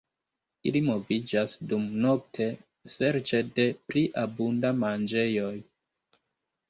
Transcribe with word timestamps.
Ili 0.69 0.79
moviĝas 0.85 1.51
dumnokte 1.73 2.47
serĉe 2.95 3.43
de 3.59 3.67
pli 3.93 4.05
abunda 4.25 4.73
manĝejoj. 4.85 5.55